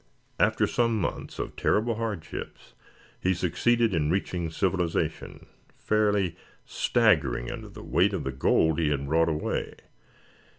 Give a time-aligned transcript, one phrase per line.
[0.39, 2.73] After some months of terrible hardships
[3.19, 5.45] he succeeded in reaching civilization,
[5.77, 6.35] fairly
[6.65, 9.75] staggering under the weight of the gold he had brought away.